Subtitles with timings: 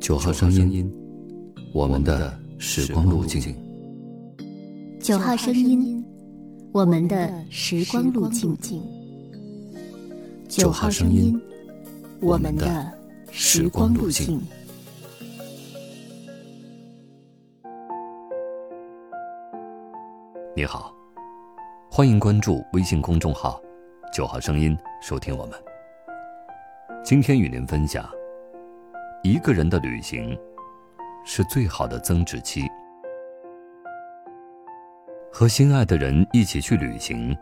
[0.00, 0.90] 九号声音，
[1.74, 3.54] 我们的时光路径。
[5.00, 6.04] 九号声音，
[6.72, 8.82] 我们的时光路径。
[10.48, 11.38] 九号声音，
[12.20, 12.92] 我们的
[13.30, 14.40] 时光路径。
[20.56, 20.94] 你好，
[21.90, 23.60] 欢迎关注微信公众号
[24.14, 25.54] “九号声音”，收听我们。
[27.04, 28.08] 今天与您分享。
[29.24, 30.38] 一个人的旅行，
[31.24, 32.62] 是最好的增值期。
[35.32, 37.36] 和心爱的人一起去旅行，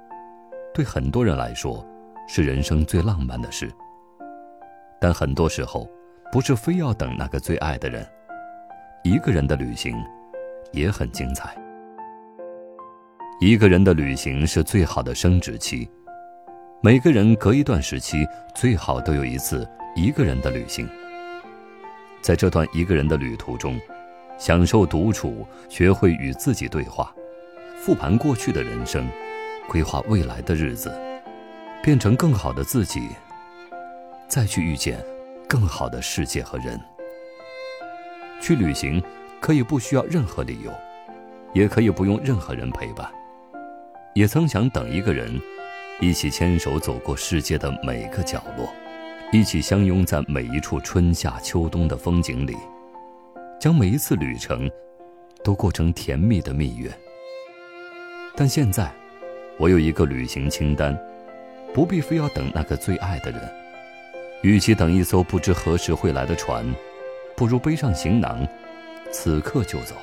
[0.72, 1.86] 对很多人来说，
[2.26, 3.70] 是人生最浪漫的事。
[4.98, 5.86] 但很多时候，
[6.32, 8.06] 不是非要等那个最爱的人，
[9.04, 9.94] 一个人的旅行，
[10.72, 11.54] 也很精彩。
[13.38, 15.86] 一个人的旅行是最好的升值期。
[16.80, 20.88] 每个人隔一段时期，最好都有一次一个人的旅行。
[22.26, 23.80] 在这段一个人的旅途中，
[24.36, 27.14] 享受独处，学会与自己对话，
[27.78, 29.06] 复盘过去的人生，
[29.68, 30.92] 规划未来的日子，
[31.84, 33.10] 变成更好的自己，
[34.26, 34.98] 再去遇见
[35.48, 36.80] 更好的世界和人。
[38.40, 39.00] 去旅行
[39.38, 40.72] 可以不需要任何理由，
[41.52, 43.08] 也可以不用任何人陪伴。
[44.14, 45.40] 也曾想等一个人，
[46.00, 48.68] 一起牵手走过世界的每个角落。
[49.32, 52.54] 一起相拥在每一处春夏秋冬的风景里，
[53.60, 54.70] 将每一次旅程
[55.42, 56.88] 都过成甜蜜的蜜月。
[58.36, 58.88] 但现在，
[59.58, 60.96] 我有一个旅行清单，
[61.74, 63.40] 不必非要等那个最爱的人。
[64.42, 66.64] 与其等一艘不知何时会来的船，
[67.34, 68.46] 不如背上行囊，
[69.10, 69.96] 此刻就走。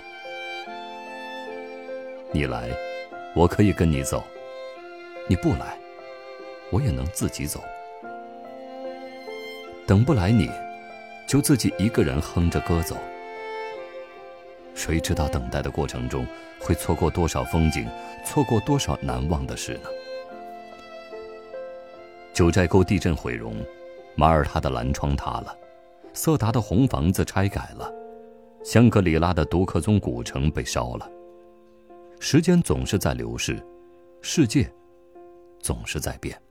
[2.34, 2.70] 你来，
[3.34, 4.22] 我可以跟你走；
[5.30, 5.78] 你不来，
[6.72, 7.64] 我也能自己走。
[9.86, 10.50] 等不来你，
[11.28, 12.96] 就自己一个人哼着歌走。
[14.74, 16.26] 谁知道等待的过程中
[16.60, 17.88] 会错过多少风景，
[18.26, 19.90] 错过多少难忘的事呢？
[22.34, 23.56] 九寨沟地震毁容，
[24.16, 25.56] 马耳他的蓝窗塌了，
[26.14, 27.94] 色达的红房子拆改了，
[28.64, 31.08] 香格里拉的独克宗古城被烧了。
[32.20, 33.62] 时间总是在流逝，
[34.22, 34.72] 世界
[35.60, 36.42] 总是在变。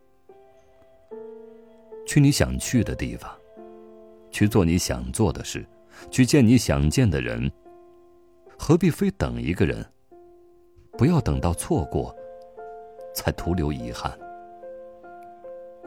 [2.13, 3.31] 去你想去的地方，
[4.31, 5.65] 去做你想做的事，
[6.11, 7.51] 去见你想见的人。
[8.59, 9.83] 何必非等一个人？
[10.99, 12.15] 不要等到错过，
[13.15, 14.13] 才徒留遗憾。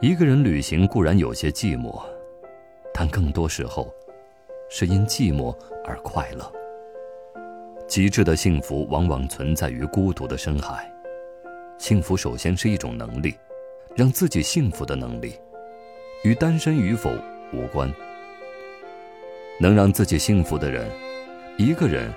[0.00, 2.02] 一个人旅行固然有些寂寞，
[2.92, 3.88] 但更多时候，
[4.68, 6.52] 是因寂寞而快乐。
[7.86, 10.92] 极致的幸福往往存在于孤独的深海。
[11.78, 13.32] 幸福首先是一种能力，
[13.94, 15.38] 让自己幸福的能力。
[16.22, 17.10] 与单身与否
[17.52, 17.92] 无关。
[19.58, 20.90] 能让自己幸福的人，
[21.56, 22.12] 一个人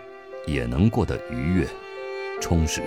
[0.46, 1.66] 也能过得愉悦、
[2.42, 2.82] 充实。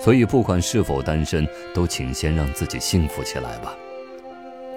[0.00, 1.44] 所以，不管是否单身，
[1.74, 3.76] 都请先让自己幸福起来吧。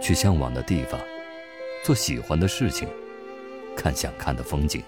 [0.02, 1.00] 去向往的地方，
[1.84, 2.88] 做喜欢的事情，
[3.76, 4.82] 看想看的风景，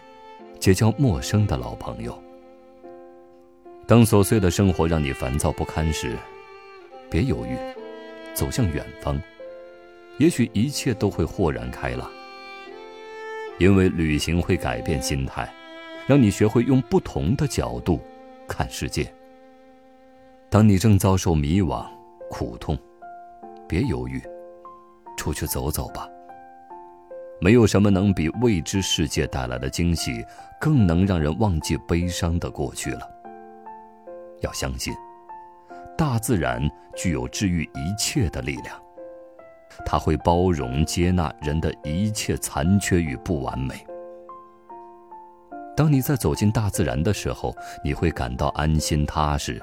[0.59, 2.19] 结交陌生的老朋友。
[3.85, 6.17] 当琐碎的生活让你烦躁不堪时，
[7.11, 7.55] 别犹豫，
[8.33, 9.21] 走向远方。
[10.19, 12.09] 也许一切都会豁然开朗，
[13.57, 15.51] 因为旅行会改变心态，
[16.07, 17.99] 让你学会用不同的角度
[18.47, 19.11] 看世界。
[20.49, 21.83] 当你正遭受迷惘、
[22.29, 22.77] 苦痛，
[23.67, 24.21] 别犹豫，
[25.17, 26.07] 出去走走吧。
[27.41, 30.23] 没有什么能比未知世界带来的惊喜，
[30.61, 33.01] 更能让人忘记悲伤的过去了。
[34.41, 34.93] 要相信，
[35.97, 36.61] 大自然
[36.95, 38.82] 具有治愈一切的力量。
[39.85, 43.73] 他会包容接纳人的一切残缺与不完美。
[45.75, 49.59] 当你在走进大自然的时候，你会感到安心踏实。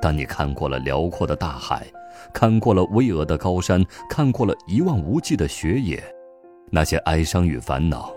[0.00, 1.86] 当你看过了辽阔的大海，
[2.32, 6.02] 看过了巍峨的高山，看过了一望无际的雪野，
[6.70, 8.10] 那些哀伤与烦恼，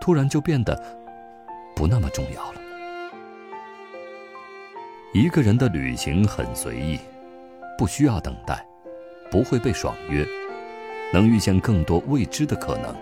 [0.00, 0.76] 突然就变得
[1.76, 2.60] 不那么重要了。
[5.14, 6.98] 一个人的旅行很随意，
[7.78, 8.66] 不需要等待。
[9.30, 10.26] 不会被爽约，
[11.12, 12.94] 能遇见更多未知的可能。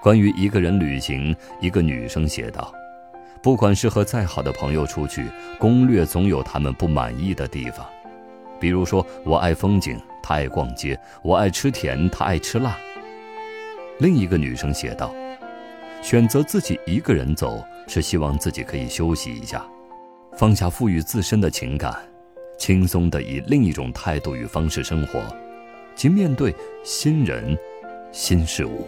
[0.00, 2.72] 关于一个人旅行，一个女生写道
[3.42, 5.26] ：“不管是和再好的朋友出去，
[5.58, 7.84] 攻略总有他们不满意的地方。
[8.60, 12.76] 比如说，我爱风景，他爱逛街；我爱吃甜，他爱吃辣。”
[13.98, 15.12] 另一个女生写道
[16.02, 19.64] ：“选择自己一个人走，是希望自己可以休息一下，
[20.36, 21.92] 放下赋予自身的情感。”
[22.58, 25.24] 轻松地以另一种态度与方式生活，
[25.94, 27.56] 即面对新人、
[28.12, 28.86] 新事物。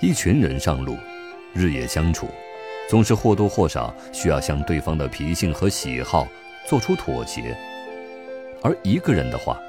[0.00, 0.96] 一群人上路，
[1.52, 2.28] 日夜相处，
[2.88, 6.26] 总是或多或少需要向对方的脾性和喜好
[6.66, 7.54] 做出妥协。
[8.62, 9.60] 而一个人的话，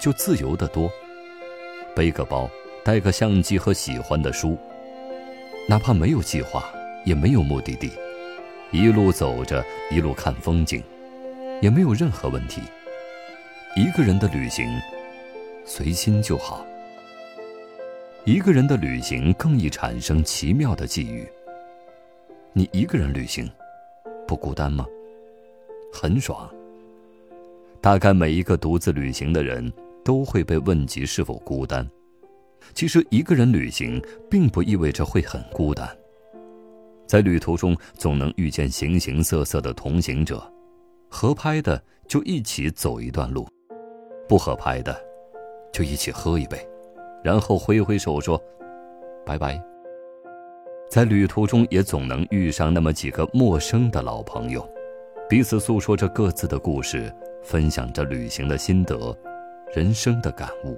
[0.00, 0.90] 就自由得多。
[1.94, 2.50] 背个包，
[2.82, 4.58] 带个相机和喜欢的书，
[5.68, 6.64] 哪怕没有计划，
[7.04, 7.90] 也没有目的地，
[8.72, 10.82] 一路走着，一路看风景，
[11.64, 12.60] 也没有任何问题。
[13.74, 14.68] 一个人的旅行，
[15.64, 16.62] 随心就好。
[18.26, 21.26] 一个人的旅行更易产生奇妙的际遇。
[22.52, 23.50] 你一个人旅行，
[24.28, 24.84] 不孤单吗？
[25.90, 26.54] 很爽。
[27.80, 29.72] 大概每一个独自旅行的人
[30.04, 31.88] 都会被问及是否孤单。
[32.74, 33.98] 其实一个人旅行
[34.30, 35.88] 并不意味着会很孤单。
[37.06, 40.46] 在旅途中总能遇见形形色色的同行者，
[41.14, 43.46] 合拍的就一起走一段路，
[44.28, 45.00] 不合拍的
[45.72, 46.58] 就一起喝一杯。
[47.22, 48.36] 然后挥挥手说
[49.24, 49.62] ：“拜拜。”
[50.90, 54.68] 在旅途中也总能遇上那么几个陌生的老朋友，
[55.28, 57.14] 彼此诉说着各自的故事，
[57.44, 59.16] 分享着旅行的心得、
[59.72, 60.76] 人生的感悟。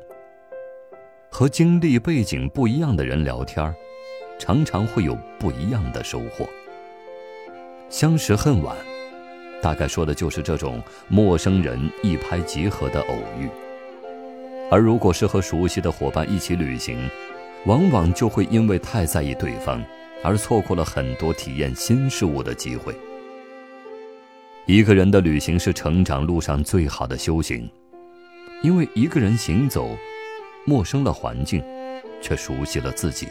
[1.30, 3.74] 和经历背景不一样的人聊天
[4.38, 6.46] 常常会有不一样的收获。
[7.88, 8.76] 相识恨晚，
[9.62, 13.48] 大概说的就是这种陌生人一拍即合的偶遇。
[14.70, 17.08] 而如果是和熟悉的伙伴一起旅行，
[17.66, 19.82] 往往就会因为太在意对方，
[20.22, 22.94] 而错过了很多体验新事物的机会。
[24.66, 27.68] 一个人的旅行是成长路上最好的修行，
[28.62, 29.96] 因为一个人行走，
[30.64, 31.62] 陌生了环境，
[32.20, 33.28] 却熟悉了自己。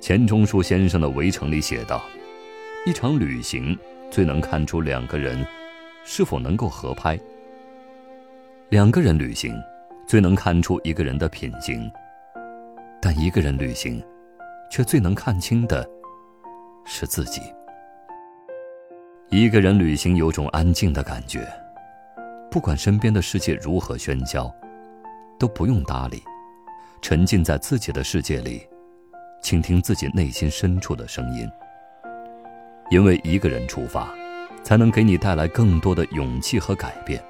[0.00, 2.04] 钱钟书先生的《围城》里写道
[2.84, 3.78] ：“一场旅行
[4.16, 5.46] 最能看出两个人
[6.02, 7.20] 是否能够合拍。
[8.70, 9.54] 两个人旅行。”
[10.08, 11.90] 最能看出一个人的品行，
[13.02, 14.00] 但一个人旅行，
[14.70, 15.84] 却最能看清的
[16.84, 17.42] 是自己。
[19.28, 21.44] 一个人旅行有种安静的感觉，
[22.48, 24.48] 不管身边的世界如何喧嚣，
[25.40, 26.22] 都不用搭理，
[27.02, 28.64] 沉浸在自己的世界里，
[29.42, 31.50] 倾听自己内心深处的声音。
[32.90, 34.08] 因为一个人出发，
[34.62, 37.22] 才能给你带来更多的勇气和改变。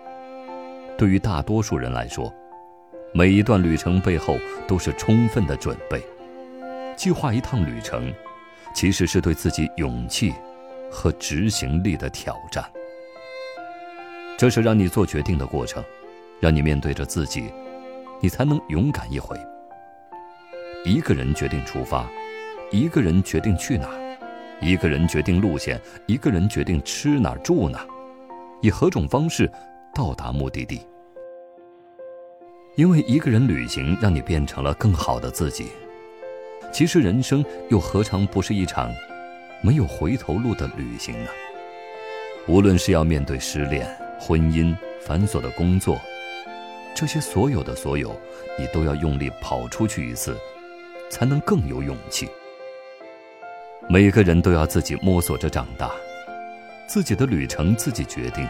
[0.98, 2.32] 对于大多数人来说，
[3.12, 4.36] 每一段旅程背后
[4.66, 6.02] 都是充分的准备，
[6.96, 8.12] 计划一趟旅程，
[8.74, 10.34] 其实是对自己勇气
[10.90, 12.64] 和执行力的挑战。
[14.36, 15.82] 这是让你做决定的过程，
[16.40, 17.50] 让你面对着自己，
[18.20, 19.34] 你才能勇敢一回。
[20.84, 22.06] 一个人决定出发，
[22.70, 23.88] 一个人决定去哪，
[24.60, 27.86] 一个人决定路线，一个人决定吃哪儿住哪，
[28.62, 29.50] 以何种方式
[29.94, 30.80] 到达目的地。
[32.74, 35.68] 因为一个人旅行，让你变成了更好的自己。
[36.72, 38.90] 其实人生又何尝不是一场
[39.62, 41.30] 没有回头路的旅行呢？
[42.48, 43.86] 无论是要面对失恋、
[44.18, 45.98] 婚姻、繁琐的工作，
[46.94, 48.14] 这些所有的所有，
[48.58, 50.36] 你都要用力跑出去一次，
[51.10, 52.28] 才能更有勇气。
[53.88, 55.92] 每个人都要自己摸索着长大，
[56.88, 58.44] 自己的旅程自己决定，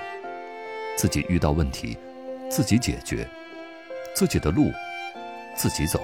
[0.97, 1.97] 自己遇到问题，
[2.51, 3.29] 自己解决。
[4.15, 4.73] 自己的路，
[5.55, 6.01] 自己走。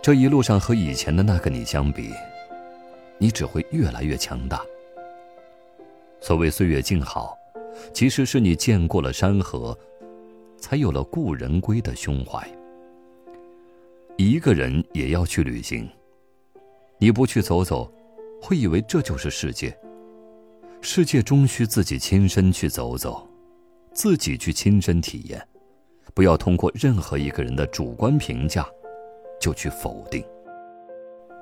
[0.00, 2.12] 这一路上和以前的那个你相比，
[3.18, 4.62] 你只会越来越强大。
[6.20, 7.36] 所谓岁月静好，
[7.92, 9.76] 其实是你见过了山河，
[10.56, 12.48] 才有了故人归的胸怀。
[14.16, 15.88] 一个人也要去旅行，
[17.02, 17.92] 你不去走走，
[18.40, 19.76] 会以为这就是世界。
[20.80, 23.28] 世界终需自己亲身去走走，
[23.92, 25.44] 自己去亲身体验。
[26.14, 28.64] 不要通过任何一个人的主观评价，
[29.40, 30.24] 就去否定，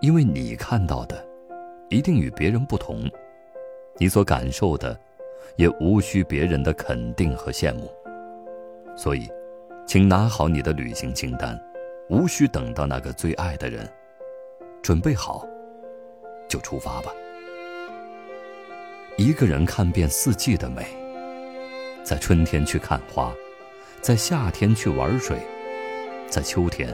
[0.00, 1.23] 因为你看到的，
[1.90, 3.05] 一定与别人不同，
[3.99, 4.99] 你所感受的，
[5.57, 7.93] 也无需别人的肯定和羡慕。
[8.97, 9.29] 所以，
[9.87, 11.55] 请拿好你的旅行清单，
[12.09, 13.87] 无需等到那个最爱的人，
[14.82, 15.46] 准备好，
[16.49, 17.12] 就出发吧。
[19.16, 20.87] 一个人看遍四季的美，
[22.02, 23.32] 在春天去看花。
[24.00, 25.37] 在夏天去玩水，
[26.26, 26.88] 在秋天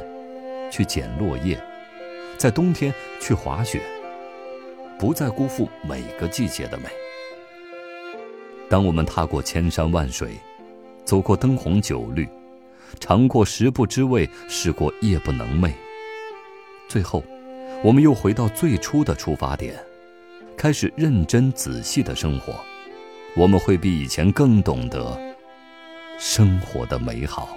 [0.72, 1.56] 去捡落叶，
[2.36, 3.80] 在冬天去滑雪，
[4.98, 6.88] 不再辜负每个季节的美。
[8.68, 10.36] 当我们踏过千山万水，
[11.04, 12.28] 走过灯红酒绿，
[12.98, 15.70] 尝过食不知味，试过夜不能寐，
[16.88, 17.22] 最后，
[17.82, 19.74] 我们又回到最初的出发点，
[20.56, 22.54] 开始认真仔细的生活，
[23.36, 25.18] 我们会比以前更懂得。
[26.18, 27.56] 生活的美好。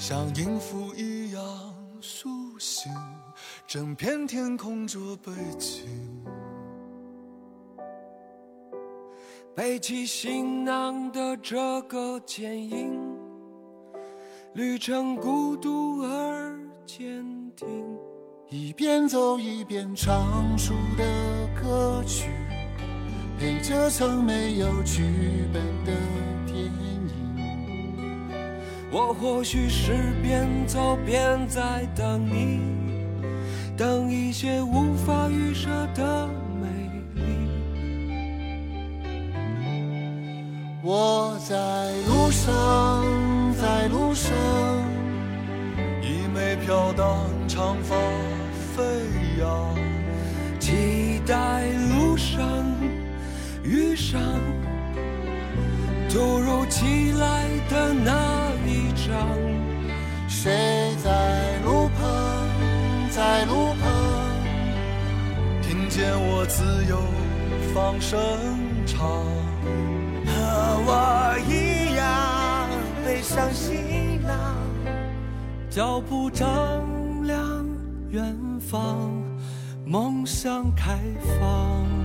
[0.00, 1.42] 像音符一样
[2.00, 2.90] 苏醒，
[3.66, 5.84] 整片天空做背景。
[9.54, 12.98] 背起行囊的这个剪影，
[14.54, 17.22] 旅程孤独而坚
[17.54, 17.68] 定。
[18.48, 21.04] 一边走一边唱出的
[21.62, 22.30] 歌曲，
[23.38, 25.02] 陪着曾没有剧
[25.52, 26.39] 本的。
[28.92, 32.60] 我或许是边走边在等你，
[33.76, 36.28] 等一些无法预设的
[36.60, 36.66] 美
[37.14, 37.22] 丽。
[40.82, 41.54] 我在
[42.08, 43.04] 路上，
[43.54, 44.32] 在路上，
[46.02, 47.94] 一枚飘荡长发
[48.74, 48.82] 飞
[49.38, 49.72] 扬，
[50.58, 52.40] 期待路上
[53.62, 54.20] 遇上
[56.08, 58.49] 突如其来的那
[60.28, 62.48] 谁在路旁，
[63.10, 63.90] 在路旁，
[65.62, 67.02] 听见我自由
[67.74, 68.18] 放声
[68.86, 68.98] 唱。
[70.26, 70.32] 和
[70.86, 72.68] 我一样
[73.04, 74.56] 背上行囊，
[75.68, 76.48] 脚步丈
[77.24, 77.66] 量
[78.10, 79.10] 远方，
[79.84, 80.98] 梦想开
[81.38, 81.99] 放。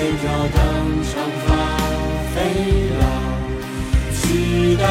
[0.00, 0.22] 微飘
[0.54, 0.56] 荡，
[1.12, 1.12] 长
[1.44, 1.48] 发
[2.32, 2.36] 飞
[2.98, 3.00] 扬，
[4.14, 4.22] 期
[4.76, 4.82] 待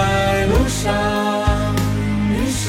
[0.45, 0.85] 路上
[2.29, 2.61] 遇上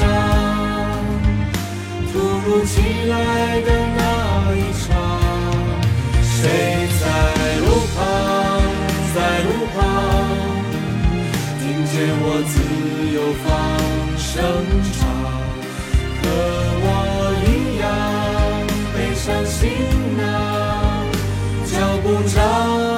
[2.11, 4.01] 突如其来的那
[4.55, 4.89] 一场，
[6.23, 6.41] 谁
[6.99, 7.03] 在
[7.59, 7.99] 路旁
[9.13, 9.77] 在路旁
[11.59, 11.93] 听见
[12.23, 12.53] 我自
[13.13, 13.45] 由放
[14.17, 14.33] 声
[14.97, 14.99] 唱，
[16.23, 16.25] 和
[16.83, 16.85] 我
[17.45, 17.47] 一
[17.79, 17.83] 样
[18.95, 20.00] 悲伤心。
[22.11, 22.90] 不长。